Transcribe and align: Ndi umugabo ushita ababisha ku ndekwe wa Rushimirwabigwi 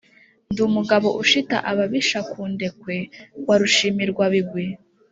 Ndi 0.51 0.61
umugabo 0.69 1.07
ushita 1.21 1.57
ababisha 1.71 2.19
ku 2.31 2.39
ndekwe 2.53 2.95
wa 3.47 3.55
Rushimirwabigwi 3.61 4.65